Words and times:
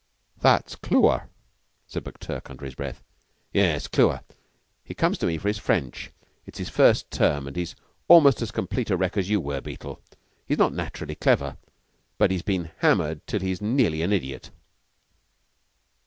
"That's 0.39 0.73
Clewer," 0.75 1.29
said 1.85 2.03
McTurk 2.05 2.49
under 2.49 2.65
his 2.65 2.73
breath. 2.73 3.03
"Yes, 3.53 3.85
Clewer. 3.87 4.21
He 4.83 4.95
comes 4.95 5.19
to 5.19 5.27
me 5.27 5.37
for 5.37 5.47
his 5.47 5.59
French. 5.59 6.09
It's 6.47 6.57
his 6.57 6.69
first 6.69 7.11
term, 7.11 7.45
and 7.45 7.55
he's 7.55 7.75
almost 8.07 8.41
as 8.41 8.49
complete 8.49 8.89
a 8.89 8.97
wreck 8.97 9.15
as 9.15 9.29
you 9.29 9.39
were, 9.39 9.61
Beetle. 9.61 10.01
He's 10.47 10.57
not 10.57 10.73
naturally 10.73 11.13
clever, 11.13 11.55
but 12.17 12.31
he 12.31 12.37
has 12.37 12.41
been 12.41 12.71
hammered 12.79 13.27
till 13.27 13.41
he's 13.41 13.61
nearly 13.61 14.01
an 14.01 14.11
idiot." 14.11 14.49